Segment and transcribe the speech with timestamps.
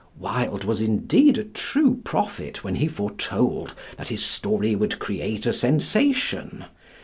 [0.17, 5.53] Wilde was indeed a true prophet when he foretold that his story would create a
[5.53, 6.65] sensation.